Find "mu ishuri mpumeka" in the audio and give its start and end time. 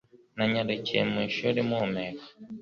1.11-2.25